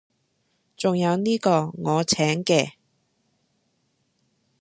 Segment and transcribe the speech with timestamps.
[0.75, 2.71] 仲有呢個，我請嘅